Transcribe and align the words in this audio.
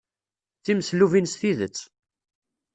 D 0.57 0.61
timeslubin 0.65 1.27
s 1.31 1.33
tidet. 1.39 1.77